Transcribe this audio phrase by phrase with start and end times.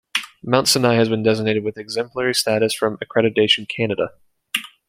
[0.43, 4.13] Mount Sinai has been designated with Exemplary Status from Accreditation Canada.